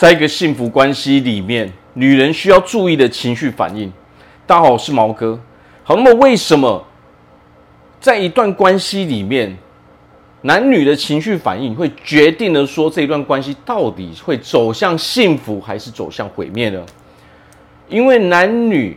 [0.00, 3.92] 在一个幸福关系里面，女人需要注意的情绪反应。
[4.46, 5.38] 大家好，我是毛哥。
[5.82, 6.82] 好，那么为什么
[8.00, 9.54] 在一段关系里面，
[10.40, 16.82] 男女的情绪反应会决定了说这一段关系到底会走向幸福还是走向毁灭呢？
[17.90, 18.96] 因为男女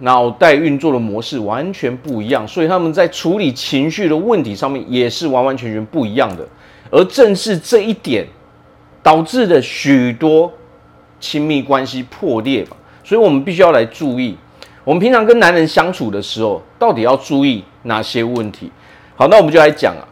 [0.00, 6.44] 脑袋运作的模式完全不一样，所以他们在处理情绪的问题上面也是完完全全不一样的。
[6.90, 8.26] 而正是这一点。
[9.04, 10.50] 导致的许多
[11.20, 14.34] 亲密关系破裂嘛，所以我们必须要来注意，
[14.82, 18.72] 我们平常跟男人相处的时候，到底要注意哪些问题？
[19.14, 20.02] 好，那我们就来讲啊。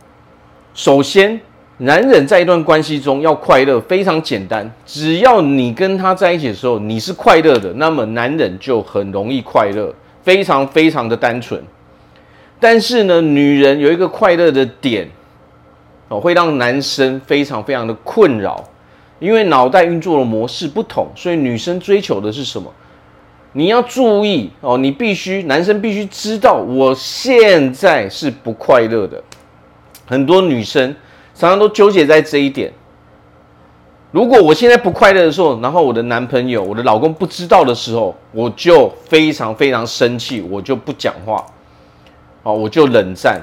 [0.75, 1.41] 首先，
[1.79, 11.63] 男人在一段关系中要快乐，非常简单，只要你跟他在一起的时候你是快乐的，那么男人就很容易快乐，非常非常的单纯。
[12.61, 15.09] 但是呢，女人有一个快乐的点
[16.09, 18.63] 哦，会让男生非常非常的困扰。
[19.23, 22.69] 因为脑袋运作的模式不同，所以女生追求的是什么？
[23.53, 29.23] 你要注意哦，你必须，男生必须知道，我现在是不快乐的。
[30.07, 30.97] 很多女生
[31.37, 32.73] 常常都纠结在这一点。
[34.11, 41.47] 如果我现在不快乐的时候，然后我的男朋友、我的老公不知道的时候，我就非常非常生气，我就不讲话，
[42.43, 43.41] 哦，我就冷战。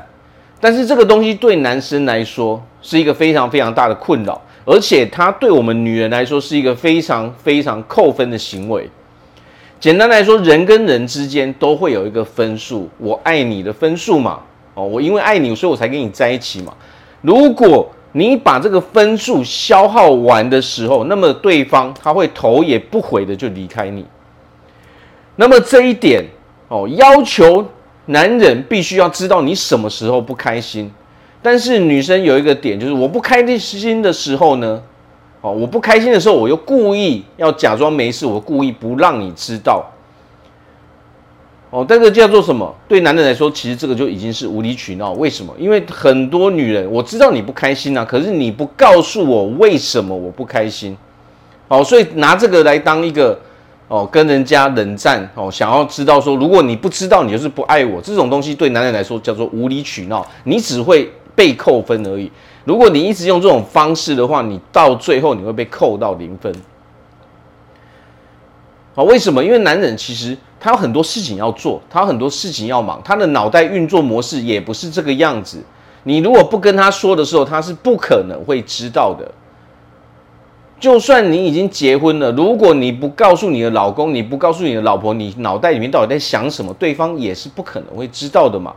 [0.59, 4.41] 但是这个东西对男生来说是一个非常非常大的困扰。
[4.69, 8.87] 而且它对我们女人来说是一个非常非常扣分的行为。
[9.79, 14.41] 简单来说，人跟人之间都会有一个分数，我爱你的分数嘛。
[14.75, 16.71] 哦，我因为爱你，所以我才跟你在一起嘛。
[17.23, 24.05] 如果你把这个分数消耗完的时候，那么对方他会头也不回的就离开你。
[25.35, 26.23] 那么这一点
[26.67, 27.65] 哦，要求
[28.05, 30.91] 男人必须要知道你什么时候不开心。
[31.41, 34.81] 但是女生有一个点，就是我不开心的时候呢，
[35.39, 39.85] 哦，我不开心的时候，我又故意要假装没事，我故意不让你知道。
[41.69, 42.75] 哦，这个叫做什么？
[42.89, 45.13] 对男人来说，其实这个就已经是无理取闹。
[45.13, 45.53] 为什么？
[45.57, 50.97] 因为很多女人，我知道你不开心啊，可是你不告诉我为什么我不开心。
[51.69, 53.39] 哦，所以拿这个来当一个
[53.87, 58.01] 哦，跟人家冷战哦，想要知道说，如果你不知道，你就是不爱我。
[58.01, 61.09] 这种东西对男人来说叫做无理取闹，你只会。
[61.39, 62.29] 被扣分而已。
[62.65, 66.53] 如果你一直用这种方式的话，你到最后你会被扣到零分。
[68.93, 69.41] 好，为什么？
[69.41, 75.63] 因为男人其实他有很多事情要做，他有很多事情要忙，他的脑袋运作模式也不是这个样子。
[76.03, 79.31] 你如果不跟他说的时候，他是不可能会知道的。
[80.77, 88.73] 就算你已经结婚了，如果你不告诉你的老公，你不告诉你的老婆，你脑袋里面到底在想什么，对方也是不可能会知道的嘛。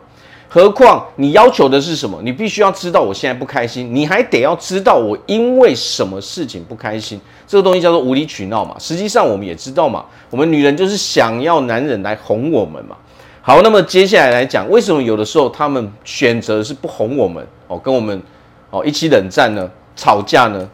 [0.55, 2.21] 何况你要求的是什么？
[2.23, 7.19] 你必须要知道我现在不开心，你还得要知道我因为什么事情不开心。
[7.47, 8.77] 这个东西叫做无理取闹嘛。
[8.79, 12.95] 实际上我们也知道嘛，我们女人就是想要男人来哄我们嘛。
[13.41, 18.23] 好，那么接下来来讲，为什么有的时候他们选择是不哄我们哦，跟我们
[18.69, 19.71] 哦一起冷战呢？
[19.97, 20.69] 吵架呢？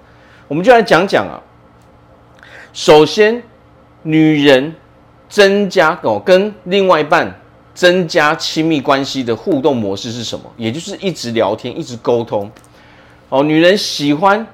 [0.49, 1.39] 我们就来讲讲啊。
[2.73, 3.41] 首先，
[4.03, 4.75] 女人
[5.29, 7.33] 增加哦跟另外一半。
[7.79, 10.51] 增加亲密关系的互动模式是什么？
[10.57, 12.51] 也就是一直聊天，一直沟通。
[13.29, 14.45] 哦，女人喜欢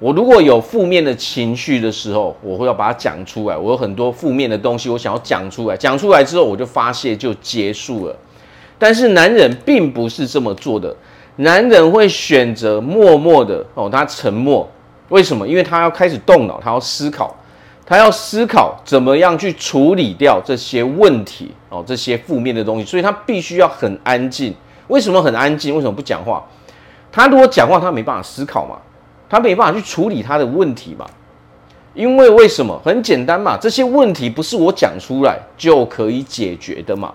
[0.00, 0.12] 我。
[0.12, 3.56] 如果有负面的情绪的时候，我会要把它讲出来。
[3.56, 5.76] 我有很多负面的东西，我想要讲出来。
[5.76, 8.16] 讲出来之后，我就发泄，就结束了。
[8.76, 10.92] 但是男人并不是这么做的。
[11.36, 14.68] 男人会选择默默的哦，他沉默。
[15.10, 15.46] 为什么？
[15.46, 17.36] 因为他要开始动脑，他要思考。
[17.84, 24.54] 他要思考怎么样去处理掉这些问题哦，这些负面的东西，所以他必须要很安静。
[24.88, 25.74] 为什么很安静？
[25.74, 26.44] 为什么不讲话？
[27.10, 28.76] 他如果讲话，他没办法思考嘛，
[29.28, 31.06] 他没办法去处理他的问题嘛。
[31.94, 32.80] 因为为什么？
[32.84, 37.12] 很简单嘛，这些问题不是我讲出来就可以解决的嘛。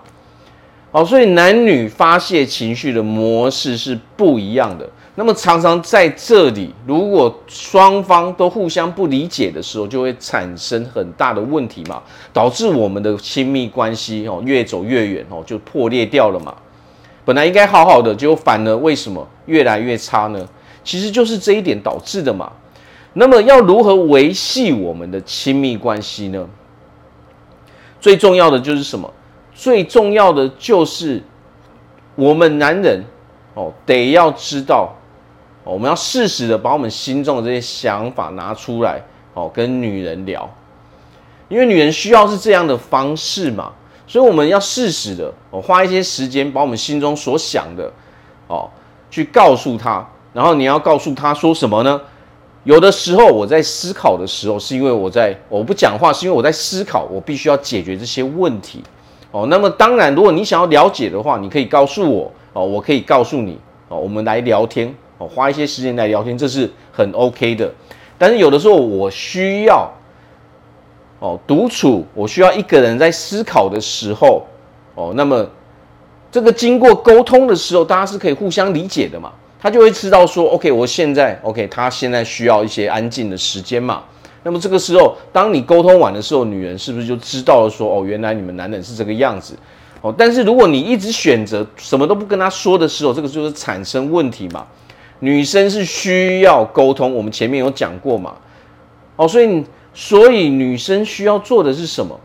[0.90, 4.88] 好，所以男女发泄情绪的模式是不一样的。
[5.16, 12.02] 那么常常在这里，如果双方都互相不理解的时候，就会产生很大的问题嘛，
[12.32, 16.54] 导致我们的亲密关系哦越走越远哦，就破裂掉了嘛。
[17.24, 20.48] 本来应该好好的，结果反而为什么越来越差呢？
[20.82, 22.50] 其实就是这一点导致的嘛。
[23.12, 26.48] 那么要如何维系我们的亲密关系呢？
[28.00, 29.12] 最重要的就是什么？
[29.58, 31.20] 最重要的就是
[32.14, 33.02] 我们男人
[33.54, 34.94] 哦，得要知道。
[35.64, 39.02] 我们要适时的把我们心中的这些想法拿出来，
[39.34, 40.48] 哦，跟女人聊，
[41.48, 43.72] 因为女人需要是这样的方式嘛，
[44.06, 47.92] 所以我们要适时的，哦，花一些时间把我们心中所想的，
[48.46, 48.70] 哦，
[49.10, 52.00] 去告诉她，然后你要告诉她说什么呢？
[52.64, 58.82] 有的时候我在思考的时候，是因为我在我不讲话，是因为我在思考，我必须要解决这些问题。
[59.30, 63.58] 哦，那么当然，如果你想要了解的话，你可以告诉我哦，我可以告诉你
[63.88, 67.70] 哦，我们来聊天哦，花一些时间来聊天，这是很 OK 的。
[68.16, 69.90] 但是有的时候我需要
[71.18, 74.46] 哦独处，我需要一个人在思考的时候
[74.94, 75.46] 哦，那么
[76.32, 79.30] 这个经过沟通的时候，大家是可以互相理解的嘛，
[79.60, 84.02] 他就会知道说，OK，我现在 OK，他现在需要一些安静的时间嘛。
[84.48, 89.54] 那么这个时候，当你沟通完的时候，女人是不是就知道了说，哦，原来你们男人是这个样子，
[90.00, 94.66] 哦，但是如果你一直选择什么都不跟他说的时候，这个就是产生问题嘛。
[95.18, 98.36] 女生是需要沟通，我们前面有讲过嘛，
[99.16, 99.62] 哦，所以
[99.92, 102.18] 所以女生需要做的是什么？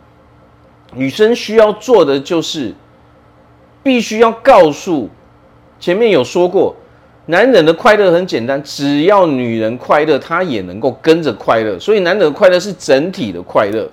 [0.94, 2.74] 女生需要做的就是
[3.84, 5.10] 必须要告诉，
[5.78, 6.74] 前面有说过。
[7.28, 11.80] 男人的快乐很简单，只要女人快乐，他也能够跟着快乐。
[11.80, 13.90] 所以，男人的快乐是整体的快乐。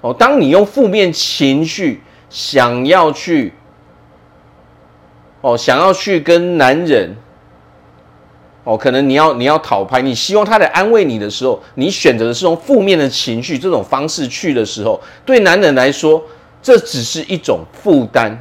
[0.00, 3.52] 哦，当你用负面情绪想要去，
[5.42, 7.14] 哦，想要去跟男人，
[8.64, 16.20] 哦，可能你要你要讨拍，你希望他来安慰你的时候，你选择的是用负面的情绪这种方式去的时候，对男人来说，
[16.62, 18.36] 这只是一种负担。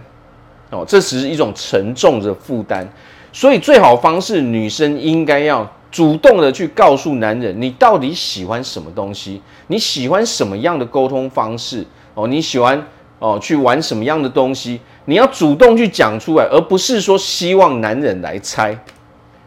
[0.69, 2.87] 哦，这只是一种沉重的负担。
[3.33, 12.85] 所以最好方式，女生应该要主动的去告诉男人，你到底喜欢什么东西，你喜欢什么样的沟通方式哦，你喜欢
[13.19, 18.77] 哦去玩什么样的东西，你要主动去讲出来，而不是说希望男人来猜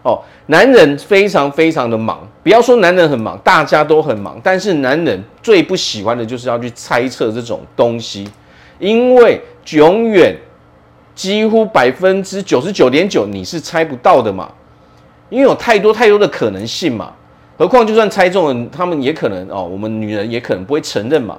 [0.02, 0.20] 哦。
[0.46, 8.26] 男人非常非常的忙，不要说男人很忙，大家都很忙，但是男人最不喜欢的就是要去猜测这种东西，
[8.78, 9.40] 因为
[9.72, 10.34] 永远。
[11.14, 14.50] 几乎百分之九十九点九，你是猜不到的嘛？
[15.30, 17.12] 因为有太多太多的可能性嘛。
[17.56, 21.38] 何况就算猜中了，他们也可能哦，我们女人也可能不会承认嘛。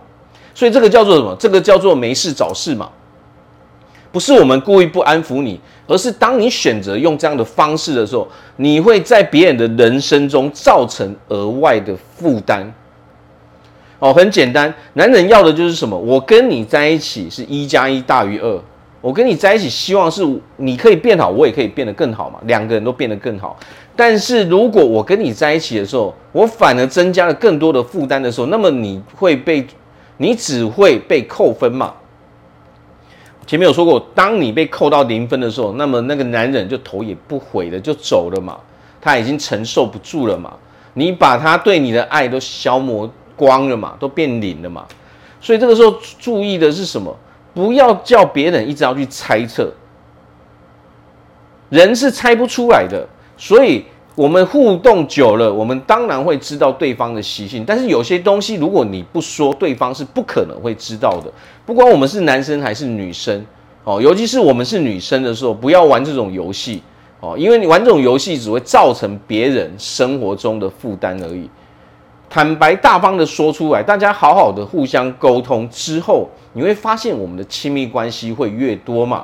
[0.53, 1.35] 所以这个叫做什么？
[1.37, 2.89] 这个叫做没事找事嘛。
[4.13, 8.25] 不是我们故意不安抚你，而是当你选择用这样的方式的时候，
[8.55, 12.73] 你会在别人的人生中造成额外的负担。
[13.99, 15.97] 哦，很简单，男人要的就是什么？
[15.97, 18.61] 我跟你在一起是一加一大于二。
[19.05, 20.25] 我跟你在一起，希望是
[20.57, 23.55] 你可以变好，我也可以变得更好嘛，两个人都变得更好。
[23.95, 29.63] 但是如果我跟你在一起的时候，我反而增加了更多的负担的时候，那么你会被，
[30.17, 31.93] 你只会被扣分嘛。
[33.45, 38.57] 前面有说过，当你被扣到零分的时候，那么那个男人就头也不回的就走了嘛，
[38.99, 40.51] 他已经承受不住了嘛。
[40.95, 44.83] 你把他对你的爱都消磨光了嘛，都变零了嘛。
[45.39, 47.15] 所以这个时候注意的是什么？
[47.55, 49.71] 不要叫别人一直要去猜测，
[51.69, 53.07] 人是猜不出来的。
[53.37, 57.63] 所以，我们互动久了，我们当然会知道对方的习性。
[57.65, 61.31] 但是，有些东西如果你不说，对方是不可能会知道的。
[61.65, 63.45] 不管我们是男生还是女生，
[63.83, 66.83] 哦，尤其是我们是女生的时候，不要玩这种游戏
[67.21, 71.49] 哦，因为你玩这种游戏只会造成别人生活中的负担而已。
[72.35, 79.23] 坦白大方的说出来，大家好好的互相沟通之后，你会发现我们的亲密关系会越多嘛。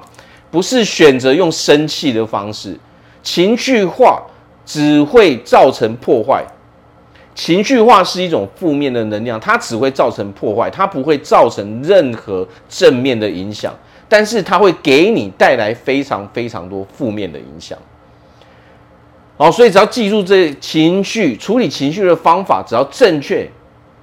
[0.49, 2.79] 不是选择用生气的方式，
[3.21, 4.23] 情绪化
[4.65, 6.41] 只会造成破坏。
[7.35, 13.77] 情绪化是一种负面的能量，它只会造成破坏，它不会造成任何正面的影响，
[14.07, 17.77] 但是它会给你带来非常非常多负面的影响。
[19.41, 23.49] 好，所以只要记住这情绪处理情绪的方法，只要正确，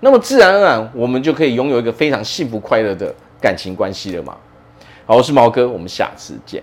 [0.01, 4.37] 那么自然而然我们就可以拥有一个非常幸福快乐的感情关系了嘛。
[5.07, 6.61] 好，我是毛哥，我们下次见。